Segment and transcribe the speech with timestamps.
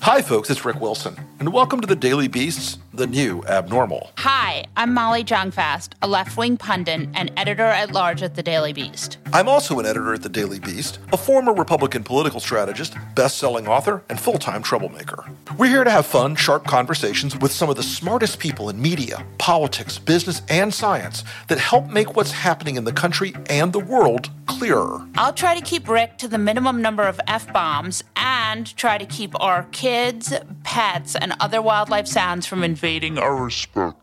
[0.00, 4.10] Hi, folks, it's Rick Wilson, and welcome to the Daily Beast's The New Abnormal.
[4.18, 9.18] Hi, I'm Molly Jong-Fast, a left-wing pundit and editor at large at the Daily Beast.
[9.32, 14.02] I'm also an editor at the Daily Beast, a former Republican political strategist, best-selling author,
[14.08, 15.30] and full-time troublemaker.
[15.56, 19.24] We're here to have fun, sharp conversations with some of the smartest people in media,
[19.38, 24.30] politics, business, and science that help make what's happening in the country and the world
[24.46, 25.06] clearer.
[25.14, 29.40] I'll try to keep Rick to the minimum number of F-bombs and try to keep
[29.40, 30.34] our kids,
[30.64, 33.98] pets, and other wildlife sounds from invading our respect.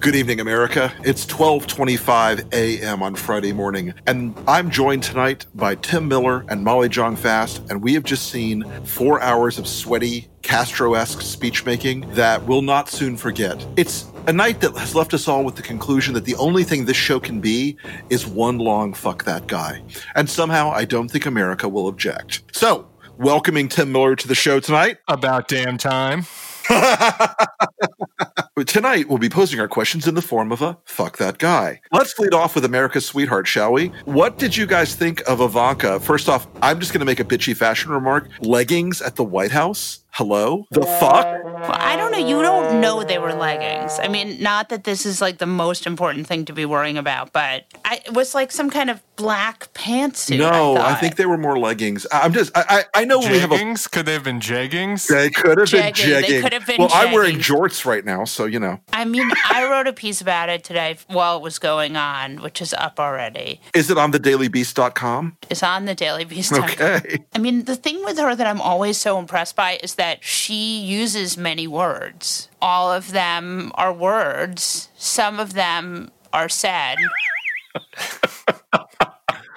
[0.00, 0.90] Good evening, America.
[1.04, 3.02] It's 12:25 a.m.
[3.02, 7.92] on Friday morning, and I'm joined tonight by Tim Miller and Molly Jong-Fast, and we
[7.92, 13.62] have just seen four hours of sweaty Castro-esque speechmaking that we'll not soon forget.
[13.76, 16.86] It's a night that has left us all with the conclusion that the only thing
[16.86, 17.76] this show can be
[18.08, 19.82] is one long fuck that guy.
[20.14, 22.40] And somehow I don't think America will object.
[22.52, 24.96] So, welcoming Tim Miller to the show tonight.
[25.08, 26.24] About damn time.
[28.66, 31.80] Tonight, we'll be posing our questions in the form of a fuck that guy.
[31.92, 33.88] Let's lead off with America's sweetheart, shall we?
[34.04, 36.00] What did you guys think of Ivanka?
[36.00, 38.28] First off, I'm just going to make a bitchy fashion remark.
[38.40, 40.00] Leggings at the White House?
[40.16, 40.64] Hello?
[40.70, 41.44] The fuck?
[41.44, 42.26] Well, I don't know.
[42.26, 43.98] You don't know they were leggings.
[44.00, 47.34] I mean, not that this is like the most important thing to be worrying about,
[47.34, 50.38] but I, it was like some kind of black pantsuit.
[50.38, 52.06] No, I, I, think they were more leggings.
[52.10, 52.64] I- I'm just, I,
[52.94, 53.76] I I know we have a.
[53.90, 55.06] Could they have been jeggings?
[55.06, 56.26] They could have been Jegging.
[56.26, 57.68] They could have been well, I'm wearing jegging.
[57.68, 58.80] jorts right now, so you know.
[58.94, 62.62] I mean, I wrote a piece about it today while it was going on, which
[62.62, 63.60] is up already.
[63.74, 65.36] Is it on thedailybeast.com?
[65.50, 66.54] It's on the Daily Beast.
[66.54, 67.24] Okay.
[67.34, 70.80] I mean, the thing with her that I'm always so impressed by is that she
[70.80, 72.48] uses many words.
[72.60, 76.96] All of them are words, some of them are said.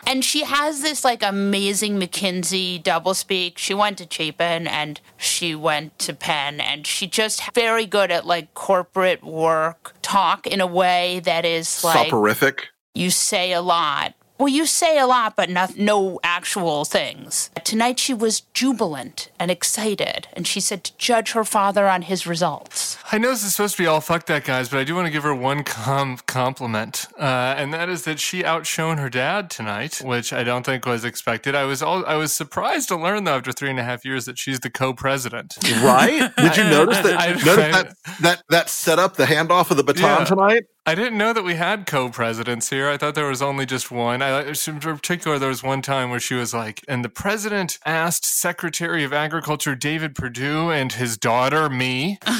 [0.07, 3.57] and she has this like amazing McKinsey doublespeak.
[3.57, 8.25] She went to Chapin and she went to Penn, and she just very good at
[8.25, 12.65] like corporate work talk in a way that is like Soporific.
[12.95, 14.15] you say a lot.
[14.39, 17.49] Well, you say a lot, but not, no actual things.
[17.65, 22.25] Tonight she was jubilant and excited, and she said to judge her father on his
[22.25, 22.97] results.
[23.11, 25.07] I know this is supposed to be all fuck that guys, but I do want
[25.07, 29.49] to give her one com- compliment, uh, and that is that she outshone her dad
[29.49, 31.53] tonight, which I don't think was expected.
[31.53, 34.23] I was all, I was surprised to learn though after three and a half years
[34.23, 35.57] that she's the co-president.
[35.83, 36.31] Right?
[36.37, 37.19] Did you notice that?
[37.19, 37.45] I- notice
[37.75, 40.23] I- that, that that set up the handoff of the baton Yeah.
[40.23, 40.63] tonight?
[40.89, 42.89] I didn't know that we had co-presidents here.
[42.89, 44.23] I thought there was only just one.
[44.23, 48.25] I, in particular, there was one time where she was like, and the president asked
[48.25, 52.33] Secretary of Agriculture David Perdue and his daughter, me, to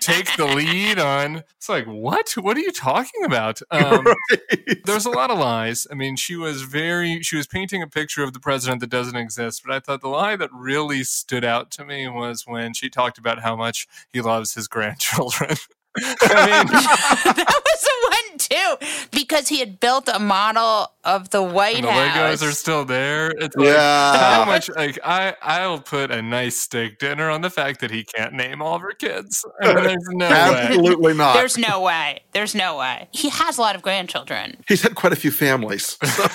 [0.00, 1.44] take the lead on.
[1.56, 2.32] It's like, what?
[2.32, 3.60] What are you talking about?
[3.82, 4.06] Um,
[4.84, 5.86] there's a lot of lies.
[5.90, 9.16] I mean, she was very, she was painting a picture of the president that doesn't
[9.16, 9.62] exist.
[9.64, 13.18] But I thought the lie that really stood out to me was when she talked
[13.18, 15.56] about how much he loves his grandchildren.
[15.96, 21.42] I mean, that was the one too, because he had built a model of the
[21.42, 22.42] White and the House.
[22.42, 23.30] Legos are still there.
[23.38, 24.34] It's like, Yeah.
[24.34, 28.04] how much, like, I, I'll put a nice steak dinner on the fact that he
[28.04, 29.44] can't name all of her kids.
[29.62, 30.34] I mean, there's no way.
[30.34, 31.34] Absolutely not.
[31.34, 32.20] There's no way.
[32.32, 33.08] There's no way.
[33.12, 34.62] He has a lot of grandchildren.
[34.68, 35.98] He's had quite a few families.
[36.06, 36.28] So-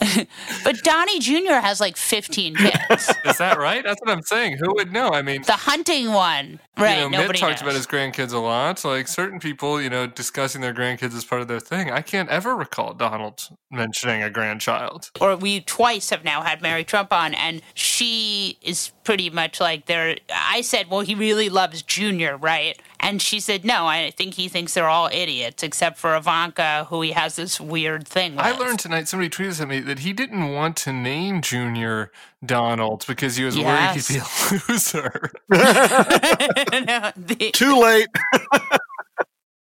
[0.64, 1.54] But Donnie Jr.
[1.54, 3.12] has like 15 kids.
[3.24, 3.82] Is that right?
[3.84, 4.58] That's what I'm saying.
[4.58, 5.10] Who would know?
[5.10, 6.60] I mean, the hunting one.
[6.76, 6.96] Right.
[6.96, 7.62] you know, Mitt nobody talks knows.
[7.62, 8.84] about his grandkids a lot.
[8.84, 11.90] Like certain people, you know, discussing their grandkids as part of their thing.
[11.90, 15.10] I can't ever recall Donald mentioning a grandchild.
[15.20, 19.86] or we twice have now had Mary Trump on, and she is pretty much like
[19.86, 20.16] there.
[20.32, 22.78] I said, well, he really loves Junior, right?
[23.00, 27.00] And she said, no, I think he thinks they're all idiots except for Ivanka, who
[27.02, 28.44] he has this weird thing with.
[28.44, 29.06] I learned tonight.
[29.08, 32.10] Somebody tweeted at me that he didn't want to name Junior
[32.44, 35.30] Donald because he was worried he'd be a loser.
[35.50, 38.08] No, the, Too late.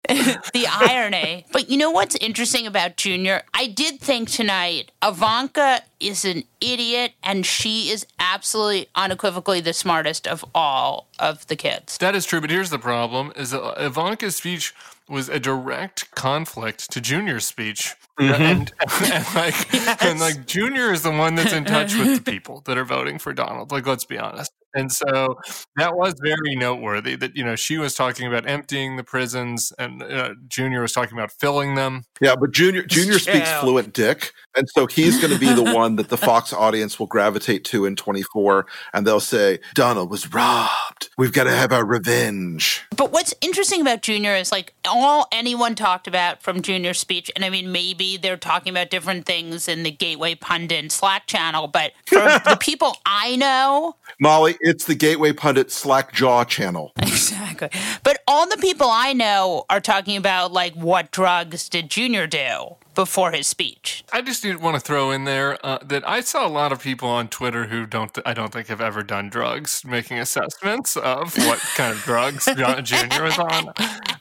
[0.07, 1.45] the irony.
[1.51, 3.41] But you know what's interesting about Junior?
[3.53, 10.27] I did think tonight Ivanka is an idiot and she is absolutely unequivocally the smartest
[10.27, 11.97] of all of the kids.
[11.97, 14.73] That is true, but here's the problem: is that Ivanka's speech
[15.07, 21.11] was a direct conflict to Junior's speech, and, and like and like Junior is the
[21.11, 23.71] one that's in touch with the people that are voting for Donald.
[23.71, 24.51] Like, let's be honest.
[24.75, 25.39] And so
[25.77, 30.03] that was very noteworthy that you know she was talking about emptying the prisons, and
[30.03, 32.03] uh, Junior was talking about filling them.
[32.19, 33.59] Yeah, but Junior Junior speaks true.
[33.61, 37.07] fluent dick, and so he's going to be the one that the Fox audience will
[37.07, 41.09] gravitate to in 24, and they'll say Donald was robbed.
[41.17, 42.85] We've got to have our revenge.
[42.95, 47.43] But what's interesting about Junior is like all anyone talked about from Junior's speech, and
[47.45, 51.67] I mean, maybe they're talking about different things in the Gateway Pundit Slack channel.
[51.67, 56.93] But for the people I know, Molly, it's the Gateway Pundit Slack Jaw channel.
[57.15, 57.69] Exactly.
[58.03, 62.75] But all the people I know are talking about like what drugs did Junior do
[62.95, 64.03] before his speech.
[64.11, 67.09] I just want to throw in there uh, that I saw a lot of people
[67.09, 71.37] on Twitter who don't, th- I don't think have ever done drugs, making assessments of
[71.39, 73.73] what kind of drugs John Junior was on.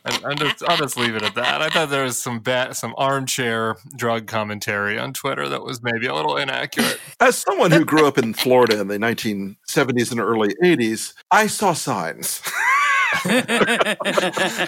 [0.05, 1.63] And, and just, I'll just leave it at that.
[1.63, 6.07] I thought there was some ba- some armchair drug commentary on Twitter that was maybe
[6.07, 6.99] a little inaccurate.
[7.21, 11.73] As someone who grew up in Florida in the 1970s and early 80s, I saw
[11.73, 12.43] signs.
[13.25, 13.97] well,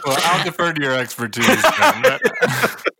[0.06, 1.46] I'll defer to your expertise.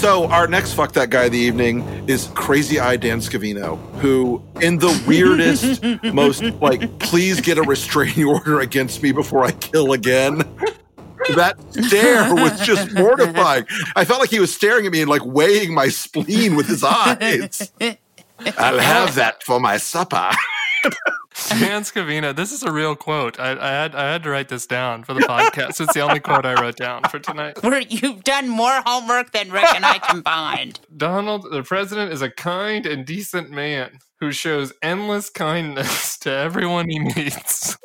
[0.00, 4.42] So our next fuck that guy of the evening is Crazy Eye Dan Scavino, who
[4.62, 5.82] in the weirdest,
[6.14, 10.38] most like, please get a restraining order against me before I kill again.
[11.36, 13.66] That stare was just mortifying.
[13.94, 16.82] I felt like he was staring at me and like weighing my spleen with his
[16.82, 17.70] eyes.
[18.56, 20.30] I'll have that for my supper.
[21.48, 23.38] Dan Scavino, this is a real quote.
[23.38, 25.80] I, I, had I had to write this down for the podcast.
[25.80, 27.58] It's the only quote I wrote down for tonight.
[27.62, 30.80] Where you've done more homework than Rick and I combined.
[30.96, 36.88] Donald, the president, is a kind and decent man who shows endless kindness to everyone
[36.88, 37.76] he meets.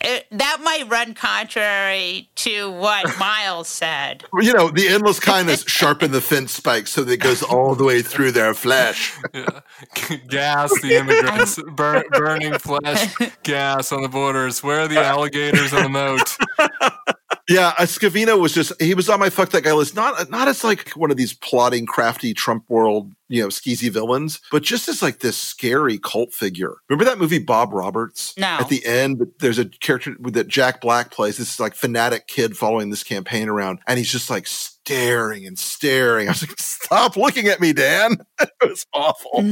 [0.00, 4.24] it, that might run contrary to what Miles said.
[4.40, 7.84] You know, the endless kindness sharpen the fence spikes so that it goes all the
[7.84, 9.16] way through their flesh.
[9.34, 9.60] Yeah.
[10.28, 14.62] Gas the immigrants, Bur- burning flesh, gas on the borders.
[14.62, 16.36] Where are the alligators on the moat?
[17.50, 19.96] Yeah, uh, Scavino was just he was on my fuck that guy list.
[19.96, 24.40] Not not as like one of these plotting, crafty Trump world, you know, skeezy villains,
[24.52, 26.76] but just as like this scary cult figure.
[26.88, 28.36] Remember that movie Bob Roberts?
[28.38, 28.46] No.
[28.46, 31.38] At the end, there's a character that Jack Black plays.
[31.38, 34.46] This like fanatic kid following this campaign around, and he's just like
[34.90, 36.28] staring and staring.
[36.28, 38.16] I was like, stop looking at me, Dan.
[38.40, 39.44] it was awful.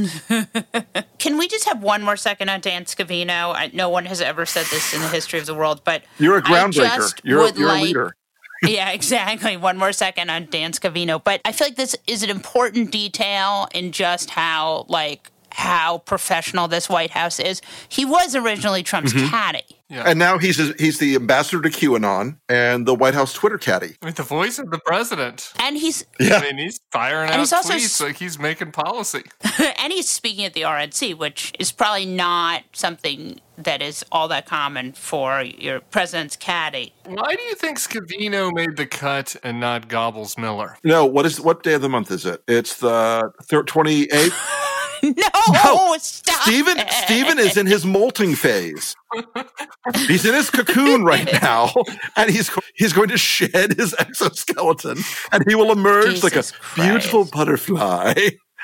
[1.19, 3.53] Can we just have one more second on Dan Scavino?
[3.55, 6.37] I, no one has ever said this in the history of the world, but you're
[6.37, 7.13] a groundbreaker.
[7.23, 8.15] You're, a, you're like, a leader.
[8.63, 9.55] yeah, exactly.
[9.55, 11.23] One more second on Dan Scavino.
[11.23, 16.67] But I feel like this is an important detail in just how like how professional
[16.67, 17.61] this White House is.
[17.87, 19.29] He was originally Trump's mm-hmm.
[19.29, 19.78] caddy.
[19.89, 20.03] Yeah.
[20.05, 23.95] And now he's he's the ambassador to QAnon and the White House Twitter caddy.
[24.01, 25.51] I mean, the voice of the president.
[25.59, 26.35] And he's yeah.
[26.35, 29.23] I mean he's firing and out he's also, tweets like he's making policy.
[29.79, 34.45] and he's speaking at the RNC, which is probably not something that is all that
[34.45, 36.93] common for your president's caddy.
[37.05, 40.77] Why do you think Scavino made the cut and not Goebbels Miller?
[40.83, 42.43] No, what is what day of the month is it?
[42.47, 43.31] It's the
[43.65, 44.37] twenty eighth.
[45.03, 46.41] no, no, stop.
[46.41, 46.91] Stephen it.
[46.91, 48.95] Stephen is in his molting phase.
[50.07, 51.71] he's in his cocoon right now,
[52.15, 54.97] and he's he's going to shed his exoskeleton,
[55.31, 56.75] and he will emerge Jesus like a Christ.
[56.75, 58.13] beautiful butterfly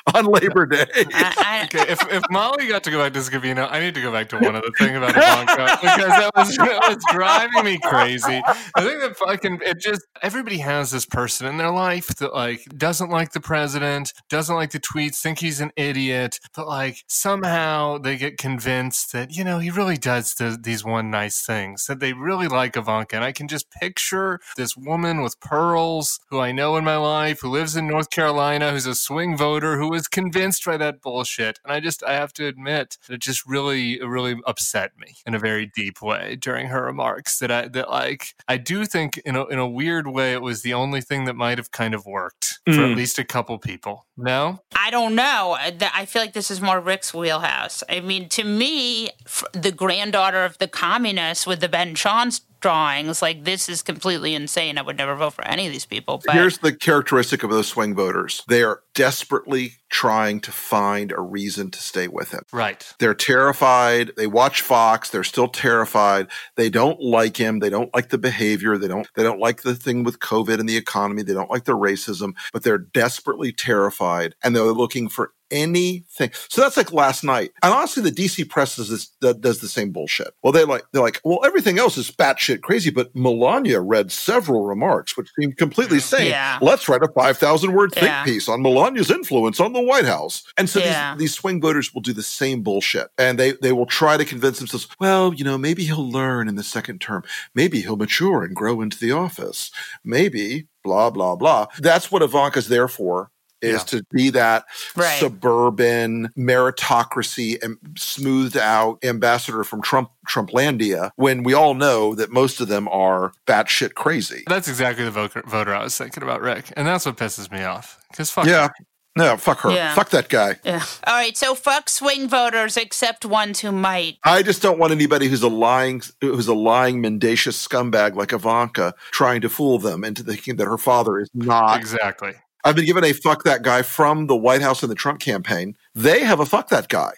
[0.14, 0.86] on Labor Day.
[0.96, 4.02] I, I, okay, if, if Molly got to go back to Scavino, I need to
[4.02, 7.80] go back to one other thing about Ivanka because that was, that was driving me
[7.80, 8.42] crazy.
[8.76, 12.66] I think that fucking it just everybody has this person in their life that like
[12.78, 17.98] doesn't like the president, doesn't like the tweets, think he's an idiot, but like somehow
[17.98, 22.00] they get convinced that you know he really does the, these one nice things that
[22.00, 26.52] they really like Ivanka, and I can just picture this woman with pearls who I
[26.52, 30.08] know in my life who lives in North Carolina, who's a swing voter who was
[30.08, 31.60] convinced by that bullshit.
[31.64, 35.40] And I just, I have to admit, it just really, really upset me in a
[35.40, 37.40] very deep way during her remarks.
[37.40, 40.62] That I, that like, I do think in a, in a weird way, it was
[40.62, 42.76] the only thing that might have kind of worked mm.
[42.76, 42.96] for at mm.
[42.96, 44.06] least a couple people.
[44.18, 44.60] No?
[44.76, 45.58] I don't know.
[45.60, 47.84] I feel like this is more Rick's wheelhouse.
[47.90, 49.10] I mean, to me,
[49.54, 53.22] the granddaughter of the communists with the Ben Shahns drawings.
[53.22, 54.80] Like this is completely insane.
[54.80, 56.24] I would never vote for any of these people.
[56.26, 61.22] But here's the characteristic of those swing voters: they are desperately trying to find a
[61.22, 62.42] reason to stay with him.
[62.52, 62.92] Right.
[63.00, 64.12] They're terrified.
[64.18, 65.10] They watch Fox.
[65.10, 66.28] They're still terrified.
[66.56, 67.60] They don't like him.
[67.60, 68.78] They don't like the behavior.
[68.78, 69.08] They don't.
[69.16, 71.22] They don't like the thing with COVID and the economy.
[71.22, 72.34] They don't like the racism.
[72.52, 76.32] But they're desperately terrified, and they're looking for anything.
[76.50, 77.52] So that's like last night.
[77.64, 80.34] And honestly, the DC press does this does the same bullshit.
[80.44, 84.66] Well, they like they're like, well, everything else is batshit crazy, but Melania read several
[84.66, 86.28] remarks which seemed completely mm, sane.
[86.28, 86.58] Yeah.
[86.62, 90.44] Let's write a five thousand word think piece on Melania's influence on the White House.
[90.58, 91.14] And so yeah.
[91.14, 94.26] these, these swing voters will do the same bullshit, and they they will try to
[94.26, 97.24] convince themselves, well, you know, maybe he'll learn in the second term,
[97.54, 99.72] maybe he'll mature and grow into the office,
[100.04, 101.68] maybe blah blah blah.
[101.80, 103.78] That's what Ivanka's there for is Yeah.
[104.00, 105.20] to be that Right.
[105.20, 112.60] suburban meritocracy and smoothed out ambassador from Trump Trumplandia when we all know that most
[112.62, 114.44] of them are batshit crazy.
[114.48, 117.64] That's exactly the voter, voter I was thinking about, Rick, and that's what pisses me
[117.64, 117.98] off.
[118.12, 118.70] Because fuck, Yeah.
[119.18, 119.72] No, fuck her.
[119.72, 119.94] Yeah.
[119.94, 120.58] Fuck that guy.
[120.66, 120.84] Yeah.
[121.08, 124.18] All right, so fuck swing voters except ones who might.
[124.26, 128.94] I just don't want anybody who's a lying, who's a lying, mendacious scumbag like Ivanka
[129.12, 131.78] trying to fool them into thinking that her father is not.
[131.80, 132.34] exactly.
[132.66, 135.78] I've been given a fuck that guy from the White House and the Trump campaign.
[135.94, 137.12] They have a fuck that guy.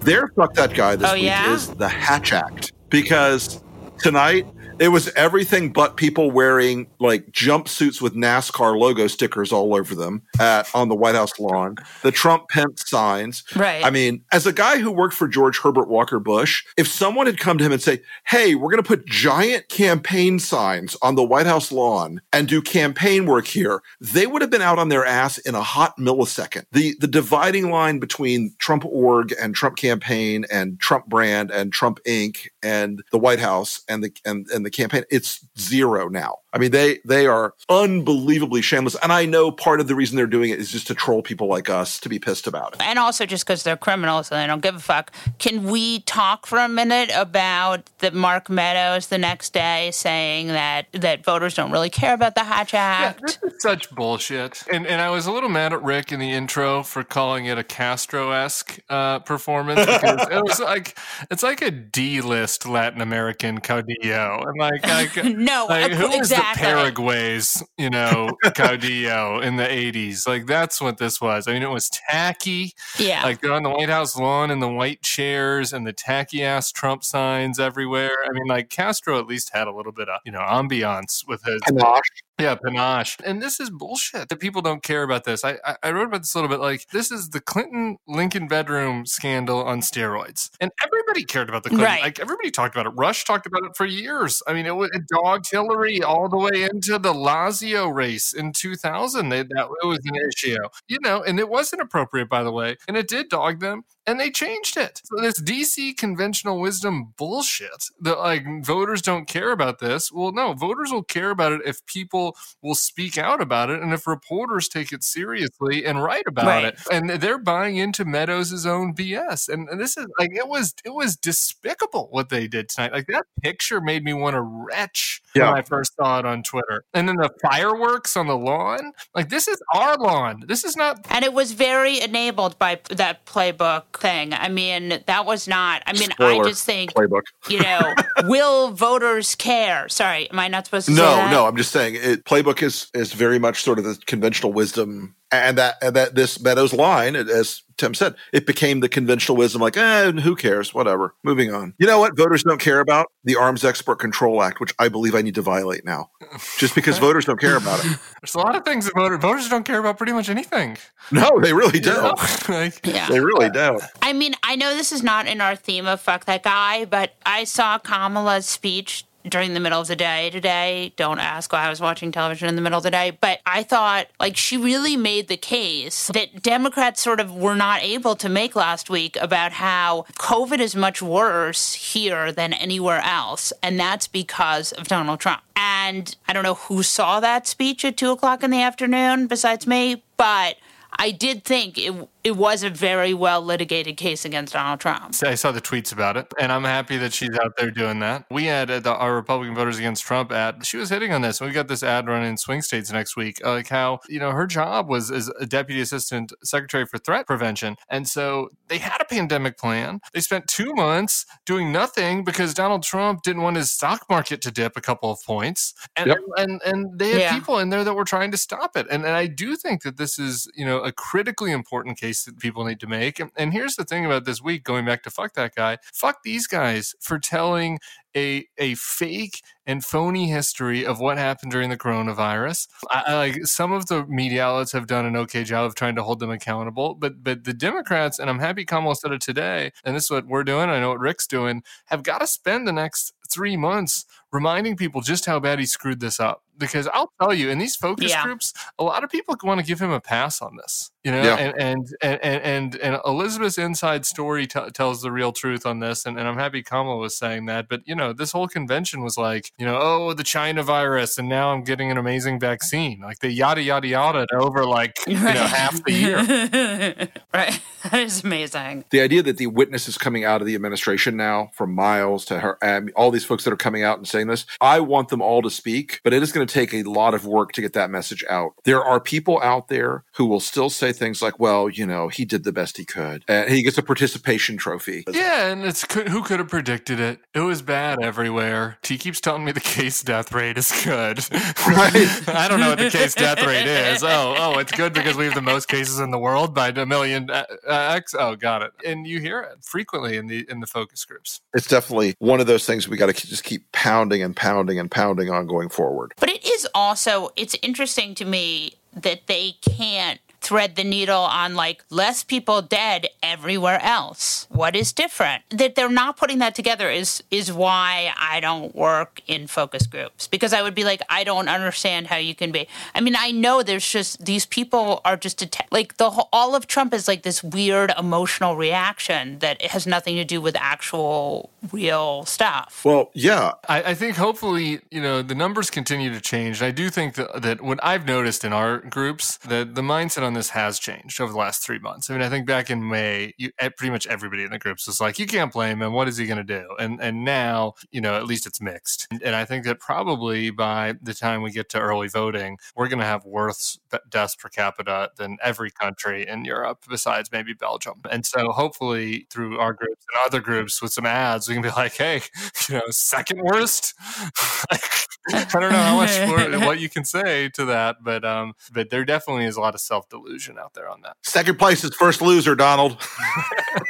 [0.00, 1.52] Their fuck that guy this Oh, week yeah?
[1.52, 3.62] is the Hatch Act because
[3.98, 4.46] tonight
[4.78, 10.22] it was everything but people wearing like jumpsuits with NASCAR logo stickers all over them
[10.38, 11.76] at on the White House lawn.
[12.02, 13.44] The Trump Pence signs.
[13.54, 13.84] Right.
[13.84, 17.38] I mean, as a guy who worked for George Herbert Walker Bush, if someone had
[17.38, 21.24] come to him and say, "Hey, we're going to put giant campaign signs on the
[21.24, 25.04] White House lawn and do campaign work here," they would have been out on their
[25.04, 26.64] ass in a hot millisecond.
[26.72, 31.98] The the dividing line between Trump org and Trump campaign and Trump brand and Trump
[32.06, 32.48] Inc.
[32.62, 36.38] and the White House and the and, and the campaign, it's zero now.
[36.52, 40.26] I mean, they they are unbelievably shameless, and I know part of the reason they're
[40.26, 42.82] doing it is just to troll people like us to be pissed about it.
[42.82, 45.12] and also just because they're criminals and they don't give a fuck.
[45.38, 50.86] Can we talk for a minute about the Mark Meadows the next day saying that
[50.92, 53.20] that voters don't really care about the Hatch Yeah, Act?
[53.22, 54.62] this is such bullshit.
[54.72, 57.58] And and I was a little mad at Rick in the intro for calling it
[57.58, 60.98] a Castro esque uh, performance because it was like
[61.30, 64.42] it's like a D list Latin American caudillo.
[64.58, 66.36] And like, like no, uh, like, who was the.
[66.54, 70.26] Paraguay's, you know, caudillo in the 80s?
[70.26, 71.46] Like, that's what this was.
[71.48, 72.72] I mean, it was tacky.
[72.98, 73.22] yeah.
[73.22, 76.72] Like, they're on the White House lawn in the white chairs and the tacky ass
[76.72, 78.16] Trump signs everywhere.
[78.24, 81.42] I mean, like, Castro at least had a little bit of, you know, ambiance with
[81.44, 82.22] his Panache.
[82.38, 83.16] Yeah, panache.
[83.24, 85.42] And this is bullshit that people don't care about this.
[85.42, 86.60] I, I, I wrote about this a little bit.
[86.60, 90.50] Like, this is the Clinton Lincoln bedroom scandal on steroids.
[90.60, 91.86] And everybody cared about the Clinton.
[91.86, 92.02] Right.
[92.02, 92.90] Like, everybody talked about it.
[92.90, 94.42] Rush talked about it for years.
[94.46, 99.28] I mean, it, was, dogged Hillary all the way into the Lazio race in 2000.
[99.30, 102.76] They, that it was an issue, you know, and it wasn't appropriate, by the way.
[102.86, 103.84] And it did dog them.
[104.06, 105.00] And they changed it.
[105.04, 110.12] So this DC conventional wisdom bullshit that like voters don't care about this.
[110.12, 112.25] Well, no, voters will care about it if people
[112.62, 116.64] will speak out about it and if reporters take it seriously and write about Right.
[116.64, 116.78] it.
[116.90, 119.48] And they're buying into Meadows' own BS.
[119.48, 122.92] And, and this is like it was it was despicable what they did tonight.
[122.92, 125.50] Like that picture made me want to retch Yeah.
[125.50, 126.84] when I first saw it on Twitter.
[126.94, 128.92] And then the fireworks on the lawn.
[129.14, 130.42] Like this is our lawn.
[130.46, 134.32] This is not and it was very enabled by that playbook thing.
[134.32, 135.82] I mean, that was not.
[135.86, 137.22] I mean, I just think playbook.
[137.48, 139.88] you know, will voters care?
[139.88, 141.30] Sorry, am I not supposed to say No, that?
[141.30, 145.14] no, I'm just saying it playbook is is very much sort of the conventional wisdom
[145.32, 149.60] and that and that this Meadows line, as Tim said, it became the conventional wisdom
[149.60, 150.72] like, eh, who cares?
[150.72, 151.14] Whatever.
[151.24, 151.74] Moving on.
[151.78, 153.08] You know what voters don't care about?
[153.24, 156.10] The Arms Export Control Act, which I believe I need to violate now.
[156.58, 157.98] Just because voters don't care about it.
[158.22, 160.78] There's a lot of things that voter, voters don't care about pretty much anything.
[161.10, 162.14] No, they really You know?
[162.16, 162.48] don't.
[162.48, 163.08] like, Yeah.
[163.08, 163.82] They really don't.
[164.00, 167.14] I mean, I know this is not in our theme of fuck that guy, but
[167.26, 170.92] I saw Kamala's speech during the middle of the day today.
[170.96, 173.62] Don't ask why I was watching television in the middle of the day, but I
[173.62, 178.28] thought like she really made the case that Democrats sort of were not able to
[178.28, 184.08] make last week about how COVID is much worse here than anywhere else, and that's
[184.08, 185.42] because of Donald Trump.
[185.56, 189.66] And I don't know who saw that speech at two o'clock in the afternoon besides
[189.66, 190.56] me, but
[190.98, 195.14] I did think it it was a very well litigated case against Donald Trump.
[195.24, 198.26] I saw the tweets about it, and I'm happy that she's out there doing that.
[198.32, 200.66] We had uh, the, our Republican Voters Against Trump ad.
[200.66, 201.40] She was hitting on this.
[201.40, 203.40] We got this ad running in swing states next week.
[203.44, 207.28] uh, Like how you know her job was as a deputy assistant secretary for threat
[207.28, 210.00] prevention, and so they had a pandemic plan.
[210.12, 214.50] They spent two months doing nothing because Donald Trump didn't want his stock market to
[214.50, 216.18] dip a couple of points, and Yep.
[216.38, 217.34] and and they had Yeah.
[217.34, 218.88] people in there that were trying to stop it.
[218.90, 222.38] And, and I do think that this is you know a critically important case that
[222.38, 223.20] people need to make.
[223.20, 226.22] And, and here's the thing about this week, going back to fuck that guy, fuck
[226.22, 227.78] these guys for telling
[228.16, 232.68] a a fake and phony history of what happened during the coronavirus.
[232.90, 235.96] I, I like some of the media outlets have done an okay job of trying
[235.96, 239.72] to hold them accountable, but but the Democrats, and I'm happy Kamala said it today,
[239.84, 240.70] and this is what we're doing.
[240.70, 241.62] I know what Rick's doing.
[241.86, 246.00] Have got to spend the next three months reminding people just how bad he screwed
[246.00, 248.22] this up because I'll tell you, in these focus Yeah.
[248.24, 250.90] groups, a lot of people want to give him a pass on this.
[251.04, 251.36] You know, Yeah.
[251.36, 255.78] and, and, and and and and Elizabeth's inside story t- tells the real truth on
[255.80, 257.68] this, and, and I'm happy Kamala was saying that.
[257.68, 261.28] But you know, this whole convention was like, you know, oh, the China virus, and
[261.28, 263.00] now I'm getting an amazing vaccine.
[263.00, 267.08] Like the yada yada yada over like you know half the year.
[267.34, 267.60] right.
[267.86, 268.84] That is amazing.
[268.90, 272.58] the idea that the witnesses coming out of the administration now, from Miles to her,
[272.60, 275.40] um, all these folks that are coming out and saying this, I want them all
[275.42, 277.90] to speak, but it is going to take a lot of work to get that
[277.90, 278.52] message out.
[278.64, 282.24] There are people out there who will still say things like, "Well, you know, he
[282.24, 286.08] did the best he could, and he gets a participation trophy." Yeah, and it's could,
[286.08, 287.20] who could have predicted it?
[287.34, 288.78] It was bad everywhere.
[288.82, 291.18] He keeps telling me the case death rate is good.
[291.66, 292.28] Right.
[292.28, 294.02] I don't know what the case death rate is.
[294.02, 296.86] Oh, oh, it's good because we have the most cases in the world by a
[296.86, 298.14] million uh, uh, X.
[298.18, 298.72] Oh, got it.
[298.84, 301.40] And you hear it frequently in the in the focus groups.
[301.54, 304.90] It's definitely one of those things we got to just keep pounding and pounding and
[304.90, 306.12] pounding on going forward.
[306.18, 311.56] But it is also it's interesting to me that they can't thread the needle on
[311.56, 314.46] like less people dead everywhere else.
[314.48, 315.42] What is different?
[315.50, 320.28] That they're not putting that together is is why I don't work in focus groups
[320.28, 322.68] because I would be like I don't understand how you can be.
[322.94, 326.54] I mean, I know there's just these people are just atta- like the whole, all
[326.54, 331.50] of Trump is like this weird emotional reaction that has nothing to do with actual
[331.72, 332.82] real stuff.
[332.84, 336.62] Well, yeah, I, I think hopefully, you know, the numbers continue to change.
[336.62, 340.35] I do think that, that what I've noticed in our groups, that the mindset on
[340.36, 342.08] this has changed over the last three months.
[342.10, 345.00] I mean, I think back in May, you, pretty much everybody in the groups was
[345.00, 345.92] like, you can't blame him.
[345.92, 346.68] What is he going to do?
[346.78, 349.06] And and now, you know, at least it's mixed.
[349.10, 352.88] And, and I think that probably by the time we get to early voting, we're
[352.88, 353.78] going to have worse
[354.08, 358.00] deaths per capita than every country in Europe besides maybe Belgium.
[358.10, 361.70] And so hopefully through our groups and other groups with some ads, we can be
[361.70, 362.22] like, hey,
[362.68, 363.94] you know, second worst.
[365.32, 368.90] I don't know how much more, what you can say to that, but um, but
[368.90, 371.16] there definitely is a lot of self delusion out there on that.
[371.22, 373.00] second place is first loser, Donald.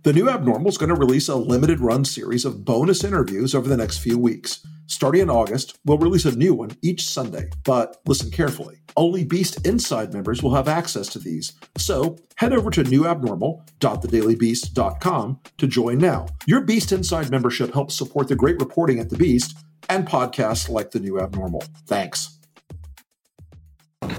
[0.04, 3.70] The new Abnormal is going to release a limited run series of bonus interviews over
[3.70, 4.60] the next few weeks.
[4.86, 7.50] Starting in August, we'll release a new one each Sunday.
[7.64, 8.80] But listen carefully.
[8.98, 11.54] Only Beast Inside members will have access to these.
[11.78, 16.26] So head over to newabnormal.thedailybeast.com to join now.
[16.48, 19.58] Your Beast Inside membership helps support the great reporting at The Beast
[19.88, 21.64] and podcasts like The New Abnormal.
[21.88, 22.40] Thanks.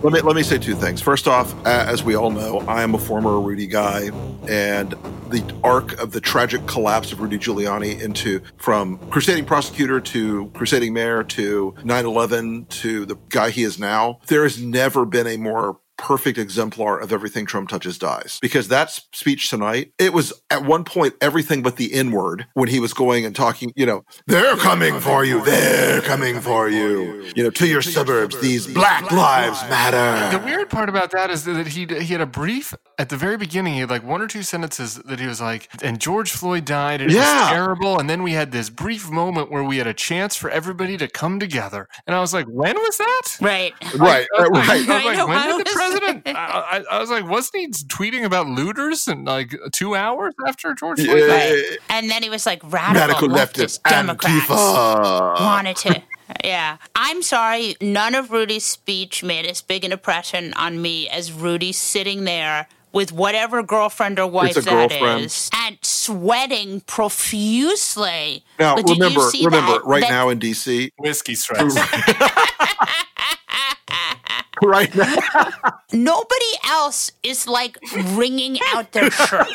[0.02, 1.00] Let me let me say two things.
[1.00, 4.10] First off, uh, as we all know, I am a former Rudy guy,
[4.48, 4.94] and
[5.30, 10.92] the arc of the tragic collapse of Rudy Giuliani into from crusading prosecutor to crusading
[10.92, 14.18] mayor to 9/11 to the guy he is now.
[14.26, 18.38] There has never been a more perfect exemplar of everything Trump touches dies.
[18.43, 22.69] Because that speech tonight, it was at one point everything but the N word when
[22.69, 27.25] he was going and talking, you know, they're coming for you, they're coming for you,
[27.34, 30.36] you know, to your suburbs, these black lives matter.
[30.38, 33.36] The weird part about that is that he he had a brief at the very
[33.38, 33.75] beginning.
[33.75, 37.00] He had like one or two sentences that he was like, "And George Floyd died,
[37.00, 37.40] and it Yeah.
[37.43, 40.50] was terrible." And then we had this brief moment where we had a chance for
[40.50, 43.73] everybody to come together, and I was like, "When was that?" Right.
[43.97, 44.88] Right, I was right, like, right.
[44.88, 46.23] I was I like, know, when did the was- president?
[46.37, 50.75] I, I, I was like, wasn't he tweeting about looters in like two hours after
[50.75, 51.21] George Floyd?
[51.28, 51.28] died?
[51.52, 51.76] Right.
[51.91, 55.41] And then he was like radical, Radical leftist leftist Democrats Antifa.
[55.41, 56.02] wanted to.
[56.45, 56.78] Yeah.
[56.97, 57.76] I'm sorry.
[57.80, 62.67] None of Rudy's speech made as big an impression on me as Rudy sitting there
[62.93, 65.25] with whatever girlfriend or wife a that girlfriend.
[65.25, 68.45] is and sweating profusely.
[68.59, 69.85] Now But did you remember, see remember, that?
[69.85, 71.75] right That- now in DC, Whiskey strikes.
[74.62, 75.17] right now,
[75.93, 77.78] Nobody else is like
[78.14, 79.49] wringing out their shirt.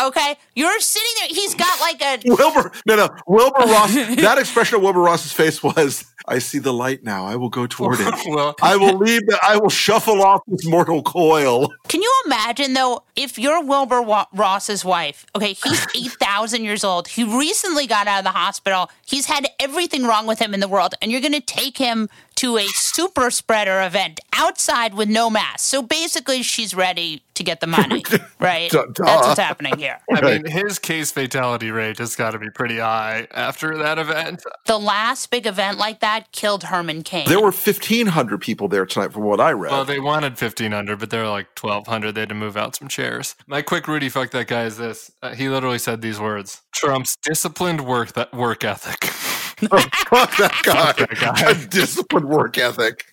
[0.00, 1.28] Okay, you're sitting there.
[1.28, 3.94] He's got like a Wilbur, no, no, Wilbur Ross.
[3.94, 7.26] that expression of Wilbur Ross's face was, "I see the light now.
[7.26, 8.14] I will go toward it.
[8.26, 9.26] well, I will leave.
[9.26, 14.00] The, I will shuffle off this mortal coil." Can you imagine though, if you're Wilbur
[14.00, 15.26] Wa- Ross's wife?
[15.36, 17.08] Okay, he's eight thousand years old.
[17.08, 18.90] He recently got out of the hospital.
[19.04, 22.08] He's had everything wrong with him in the world, and you're going to take him
[22.42, 25.60] to a super spreader event outside with no mask.
[25.60, 28.02] So basically, she's ready to get the money,
[28.40, 28.68] right?
[28.68, 29.04] Duh, duh.
[29.04, 30.00] That's what's happening here.
[30.12, 34.42] I mean, his case fatality rate has got to be pretty high after that event.
[34.66, 37.28] The last big event like that killed Herman Cain.
[37.28, 39.70] There were fifteen hundred people there tonight, from what I read.
[39.70, 42.12] Well, they wanted 1,500, but they were like 1,200.
[42.12, 43.36] They had to move out some chairs.
[43.46, 45.12] My quick Rudy fuck that guy is this.
[45.22, 49.12] Uh, he literally said these words Trump's disciplined work, that work ethic.
[50.08, 50.92] Fuck that guy.
[50.92, 51.50] that guy.
[51.50, 53.06] A disciplined work ethic.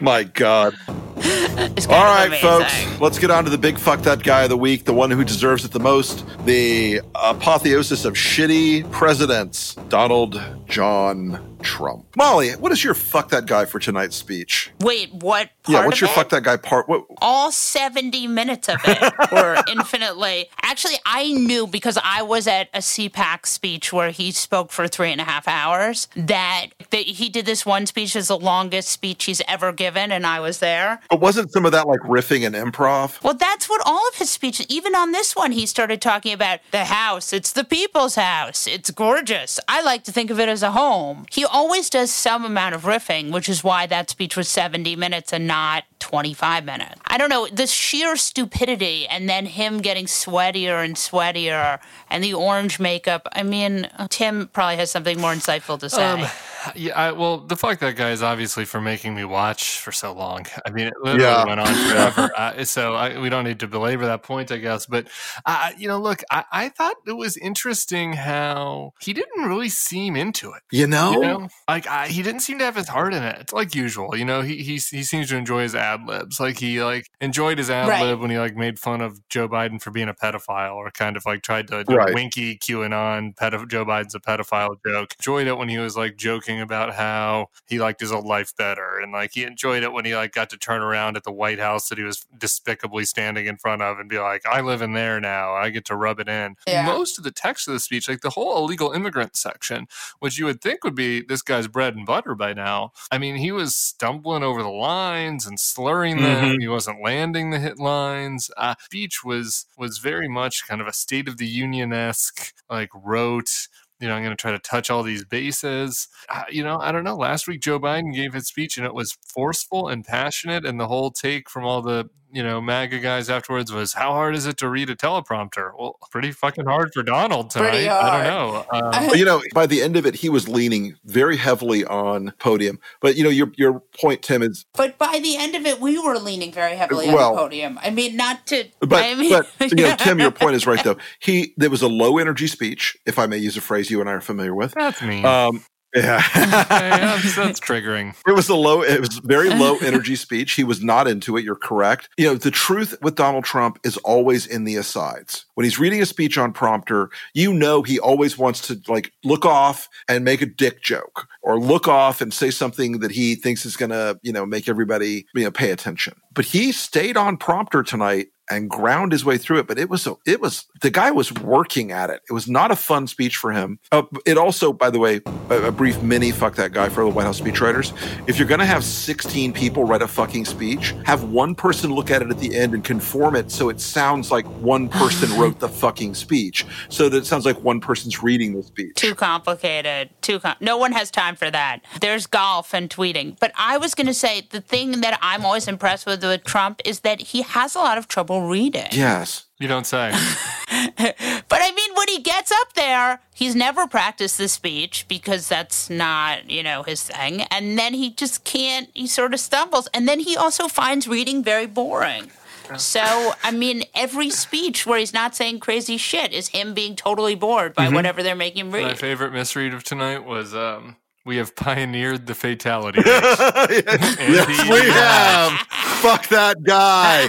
[0.00, 0.74] My God.
[0.88, 4.22] All right, All kind right, of folks, let's get on to the big fuck that
[4.22, 8.90] guy of the week, the one who deserves it the most, the apotheosis of shitty
[8.90, 12.04] presidents, Donald John Trump.
[12.16, 14.70] Molly, what is your fuck that guy for tonight's speech?
[14.80, 16.14] Wait, what part yeah, what's of your it?
[16.14, 16.88] fuck that guy part?
[16.88, 17.04] What?
[17.20, 20.48] all 70 minutes of it were infinitely.
[20.62, 25.12] Actually, I knew because I was at a CPAC speech where he spoke for three
[25.12, 29.24] and a half hours that, that he did this one speech as the longest speech
[29.24, 31.00] he's ever given, and I was there.
[31.10, 33.22] But wasn't some of that like riffing and improv?
[33.22, 36.60] Well, that's what all of his speeches, even on this one, he started talking about
[36.70, 37.32] the house.
[37.32, 38.66] It's the people's house.
[38.66, 39.60] It's gorgeous.
[39.68, 41.26] I like to think of it as a home.
[41.30, 45.32] He always does some amount of riffing, which is why that speech was 70 minutes
[45.32, 47.00] and not 25 minutes.
[47.06, 51.78] I don't know, the sheer stupidity and then him getting sweatier and sweatier
[52.10, 53.28] and the orange makeup.
[53.32, 56.04] I mean, Tim probably has something more insightful to say.
[56.04, 56.26] Um,
[56.74, 60.12] yeah, I, well, the fuck that guy is obviously for making me watch for so
[60.12, 60.44] long.
[60.66, 61.44] I mean, it literally Yeah.
[61.44, 62.32] went on forever.
[62.36, 64.86] uh, so I, we don't need to belabor that point, I guess.
[64.86, 65.06] But
[65.46, 70.16] uh, you know, look, I, I thought it was interesting how he didn't really seem
[70.16, 70.62] into it.
[70.72, 71.12] You know?
[71.12, 73.36] You know, like I, he didn't seem to have his heart in it.
[73.40, 74.42] It's like usual, you know.
[74.42, 76.40] He he he seems to enjoy his ad libs.
[76.40, 78.02] Like he like enjoyed his ad Right.
[78.04, 81.16] lib when he like made fun of Joe Biden for being a pedophile, or kind
[81.16, 82.10] of like tried to do Right.
[82.10, 85.14] a winky QAnon pedo- Joe Biden's a pedophile joke.
[85.18, 88.98] Enjoyed it when he was like joking about how he liked his old life better,
[89.00, 91.58] and like he enjoyed it when he like got to turn around at the White
[91.58, 94.92] House that he was despicably standing in front of and be like, "I live in
[94.92, 95.54] there now.
[95.54, 96.86] I get to rub it in." Yeah.
[96.86, 99.86] Most of the text of the speech, like the whole illegal immigrant section,
[100.20, 102.92] which you would think would be this guy's bread and butter by now.
[103.10, 106.60] I mean, he was stumbling over the lines and slurring them.
[106.60, 108.50] He wasn't landing the hit lines.
[108.56, 112.90] Uh, speech was was very much kind of a State of the Union esque, like
[112.94, 113.68] rote.
[114.00, 116.08] You know, I'm going to try to touch all these bases.
[116.28, 117.16] Uh, you know, I don't know.
[117.16, 120.66] Last week, Joe Biden gave his speech and it was forceful and passionate.
[120.66, 124.34] And the whole take from all the, you know, MAGA guys afterwards was, how hard
[124.34, 125.72] is it to read a teleprompter?
[125.78, 127.88] Well, pretty fucking hard for Donald tonight.
[127.88, 128.66] I don't know.
[128.70, 132.78] Um, you know, by the end of it, he was leaning very heavily on podium.
[133.00, 135.98] But you know, your your point, Tim, is But by the end of it, we
[135.98, 137.78] were leaning very heavily Well- on the podium.
[137.82, 138.64] I mean, not to.
[138.80, 140.96] But I mean, but you know, Tim, your point is right though.
[141.20, 144.08] He there was a low energy speech, if I may use a phrase you and
[144.08, 144.72] I are familiar with.
[144.72, 145.22] that's me.
[145.22, 145.62] Um,
[145.94, 146.22] yeah.
[146.34, 148.14] That's, that's triggering.
[148.26, 150.52] It was a low, it was very low energy speech.
[150.52, 151.44] He was not into it.
[151.44, 152.08] You're correct.
[152.16, 155.44] You know, the truth with Donald Trump is always in the asides.
[155.54, 159.44] When he's reading a speech on prompter, you know he always wants to like look
[159.44, 163.66] off and make a dick joke or look off and say something that he thinks
[163.66, 166.14] is going to, you know, make everybody, you know, pay attention.
[166.32, 169.66] But he stayed on prompter tonight and ground his way through it.
[169.66, 172.22] But it was, so it was, the guy was working at it.
[172.28, 173.78] It was not a fun speech for him.
[173.90, 177.10] Uh, it also, by the way, a, a brief mini fuck that guy for the
[177.10, 177.92] White House speechwriters.
[178.28, 182.10] If you're going to have 16 people write a fucking speech, have one person look
[182.10, 185.58] at it at the end and conform it so it sounds like one person wrote
[185.58, 186.66] the fucking speech.
[186.88, 188.96] So that it sounds like one person's reading the speech.
[188.96, 190.10] too complicated.
[190.22, 191.80] Too com- no one has time for that.
[192.00, 193.38] There's golf and tweeting.
[193.38, 196.80] But I was going to say the thing that I'm always impressed with with Trump
[196.84, 198.88] is that he has a lot of trouble reading.
[198.92, 199.46] Yes.
[199.58, 200.12] You don't say.
[201.48, 205.90] But I mean, when he gets up there, he's never practiced the speech because that's
[205.90, 207.42] not, you know, his thing.
[207.50, 209.86] And then he just can't, he sort of stumbles.
[209.92, 212.30] And then he also finds reading very boring.
[212.78, 217.34] So, I mean, every speech where he's not saying crazy shit is him being totally
[217.34, 221.54] bored by whatever they're making him My favorite misread of tonight was um, we have
[221.54, 223.84] pioneered the fatality rate.
[223.86, 225.52] yes, we have.
[226.00, 227.28] Fuck that guy.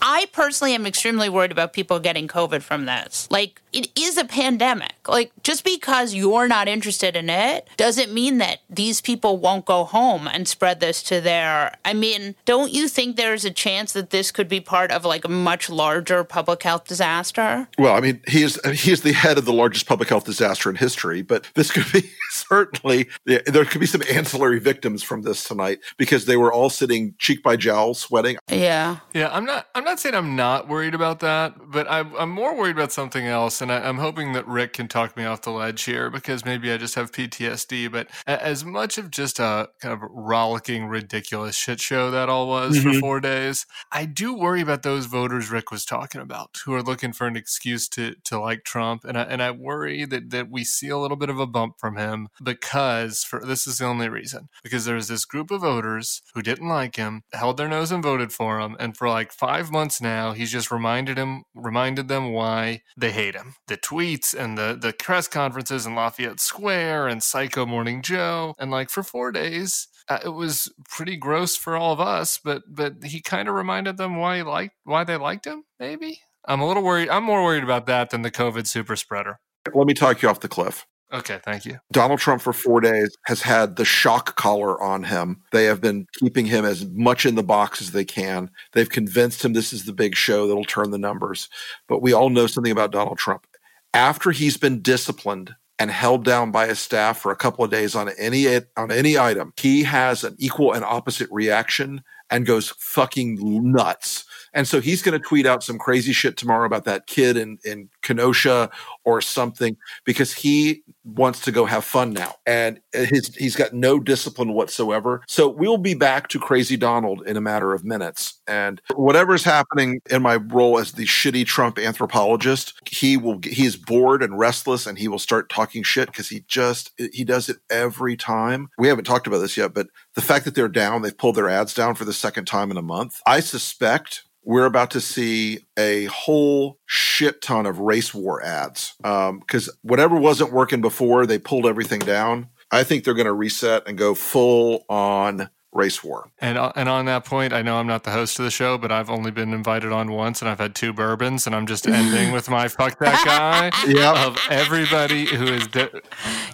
[0.07, 3.27] I personally am extremely worried about people getting COVID from this.
[3.31, 4.93] Like, it is a pandemic.
[5.07, 9.83] Like, just because you're not interested in it doesn't mean that these people won't go
[9.83, 11.75] home and spread this to their.
[11.83, 15.25] I mean, don't you think there's a chance that this could be part of like
[15.25, 17.67] a much larger public health disaster?
[17.79, 20.69] Well, I mean, he is he is the head of the largest public health disaster
[20.69, 25.23] in history, but this could be certainly yeah, there could be some ancillary victims from
[25.23, 28.37] this tonight because they were all sitting cheek by jowl, sweating.
[28.49, 28.97] Yeah.
[29.13, 29.67] Yeah, I'm not.
[29.73, 33.25] I'm not saying I'm not worried about that, but I'm, I'm more worried about something
[33.25, 36.45] else, and I, I'm hoping that Rick can talk me off the ledge here because
[36.45, 37.91] maybe I just have PTSD.
[37.91, 42.81] But as much of just a kind of rollicking, ridiculous shit show that all was
[42.81, 42.99] for Mhm.
[42.99, 47.13] four days, I do worry about those voters Rick was talking about who are looking
[47.13, 50.63] for an excuse to to like Trump, and I, and I worry that that we
[50.63, 54.09] see a little bit of a bump from him because for this is the only
[54.09, 58.01] reason because there's this group of voters who didn't like him, held their nose and
[58.01, 62.31] voted for him, and for like five months now, he's just reminded him reminded them
[62.31, 63.55] why they hate him.
[63.67, 68.71] The tweets and the the press conferences in Lafayette Square and Psycho Morning Joe, and
[68.71, 72.39] like for four days, uh, it was pretty gross for all of us.
[72.43, 75.63] But but he kind of reminded them why he liked why they liked him.
[75.79, 77.09] Maybe I'm a little worried.
[77.09, 79.39] I'm more worried about that than the COVID super spreader.
[79.73, 80.85] Let me talk you off the cliff.
[81.13, 81.79] Okay, thank you.
[81.91, 85.41] Donald Trump for four days has had the shock collar on him.
[85.51, 88.49] They have been keeping him as much in the box as they can.
[88.73, 91.47] They've convinced him this is the big show that'll turn the numbers.
[91.87, 93.45] But we all know something about Donald Trump.
[93.93, 97.95] After he's been disciplined and held down by his staff for a couple of days
[97.95, 103.37] on any on any item, he has an equal and opposite reaction and goes fucking
[103.71, 104.25] nuts.
[104.53, 107.59] And so he's going to tweet out some crazy shit tomorrow about that kid in,
[107.65, 108.69] in Kenosha
[109.03, 112.35] or something because he wants to go have fun now.
[112.45, 115.21] And his, he's got no discipline whatsoever.
[115.27, 118.39] So we'll be back to crazy Donald in a matter of minutes.
[118.47, 124.23] And whatever's happening in my role as the shitty Trump anthropologist, he will, he's bored
[124.23, 128.15] and restless and he will start talking shit because he just, he does it every
[128.17, 128.69] time.
[128.77, 131.49] We haven't talked about this yet, but the fact that they're down, they've pulled their
[131.49, 133.21] ads down for the second time in a month.
[133.25, 139.69] I suspect we're about to see a whole shit ton of race war ads because
[139.69, 142.49] um, whatever wasn't working before, they pulled everything down.
[142.71, 146.31] I think they're going to reset and go full on race war.
[146.39, 148.77] And uh, and on that point, I know I'm not the host of the show,
[148.77, 151.85] but I've only been invited on once, and I've had two bourbons, and I'm just
[151.87, 153.71] ending with my fuck that guy.
[153.87, 155.67] yeah, of everybody who is.
[155.67, 156.01] De-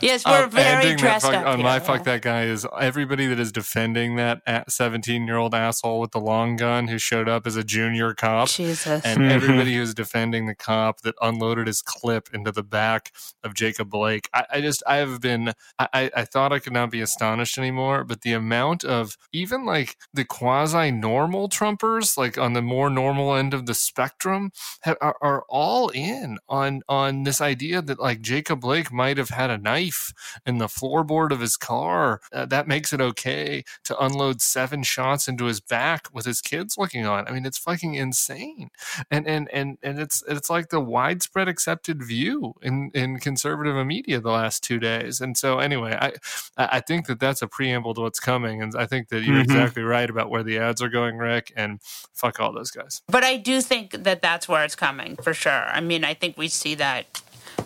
[0.02, 1.46] yes, we're very dressed fuck, up.
[1.46, 1.80] On here, my yeah.
[1.80, 6.20] fuck that guy is everybody that is defending that 17 year old asshole with the
[6.20, 8.50] long gun who showed up as a junior cop.
[8.50, 9.06] Jesus.
[9.06, 13.90] And everybody who's defending the cop that unloaded his clip into the back of Jacob
[13.90, 14.30] Blake.
[14.34, 18.04] I, I just I have been I, I thought I could not be astonished anymore,
[18.04, 23.36] but the amount of even like the quasi normal Trumpers, like on the more normal
[23.36, 28.22] end of the spectrum, have, are, are, all in on on this idea that like
[28.22, 30.14] Jacob Blake might have had a knife
[30.46, 32.22] in the floorboard of his car.
[32.32, 36.78] Uh, that makes it okay to unload seven shots into his back with his kids
[36.78, 37.28] looking on.
[37.28, 38.70] I mean, it's fucking insane,
[39.10, 44.20] and and and and it's it's like the widespread accepted view in in conservative media
[44.20, 45.22] the last two days.
[45.22, 46.14] And so anyway, I
[46.58, 49.52] I think that that's a preamble to what's coming, and I think that you're mm-hmm.
[49.52, 51.80] exactly right about where the ads are going, Rick, and
[52.14, 53.02] fuck all those guys.
[53.08, 55.52] But I do think that that's where it's coming for sure.
[55.52, 57.22] I mean, I think we see that.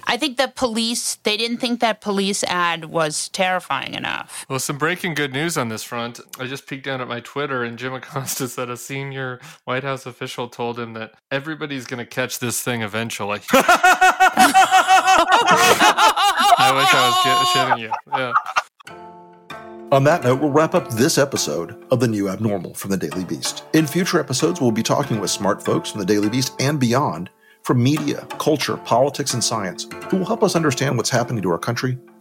[0.07, 4.45] I think that police, they didn't think that police ad was terrifying enough.
[4.49, 6.19] Well, some breaking good news on this front.
[6.39, 10.05] I just peeked down at my Twitter, and Jim Acosta said a senior White House
[10.05, 13.41] official told him that everybody's going to catch this thing eventually.
[16.57, 17.91] I wish I was shitting you.
[18.11, 18.33] Yeah.
[19.91, 23.23] On that note, we'll wrap up this episode of The New Abnormal from the Daily
[23.23, 23.65] Beast.
[23.73, 27.29] In future episodes, we'll be talking with smart folks from the Daily Beast and beyond
[27.61, 31.59] from media, culture, politics, and science who will help us understand what's happening to our
[31.59, 31.99] country